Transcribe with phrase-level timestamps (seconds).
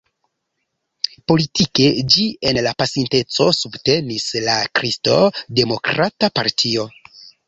[1.31, 6.87] Politike ĝi en la pasinteco subtenis la Kristo-Demokrata partio.